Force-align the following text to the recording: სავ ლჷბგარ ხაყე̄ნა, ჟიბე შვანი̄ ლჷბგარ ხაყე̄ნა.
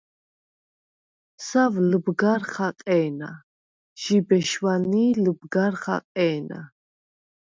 სავ 1.47 1.73
ლჷბგარ 1.89 2.41
ხაყე̄ნა, 2.51 3.29
ჟიბე 4.01 4.39
შვანი̄ 4.49 5.07
ლჷბგარ 5.23 5.73
ხაყე̄ნა. 5.81 6.59